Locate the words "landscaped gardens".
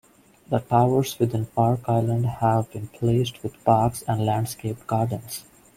4.25-5.43